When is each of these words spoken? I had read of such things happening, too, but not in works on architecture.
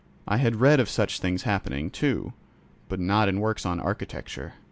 I 0.27 0.37
had 0.37 0.55
read 0.55 0.79
of 0.79 0.89
such 0.89 1.19
things 1.19 1.43
happening, 1.43 1.91
too, 1.91 2.33
but 2.89 2.99
not 2.99 3.29
in 3.29 3.39
works 3.39 3.67
on 3.67 3.79
architecture. 3.79 4.53